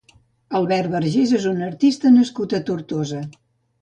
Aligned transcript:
Albert 0.59 0.91
Vergés 0.95 1.33
és 1.39 1.45
un 1.51 1.61
artista 1.67 2.13
nascut 2.17 2.57
a 2.59 2.63
Tortosa. 2.71 3.21